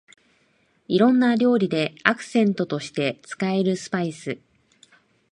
[0.87, 4.39] いろんな料理でアクセントとして使えるスパイス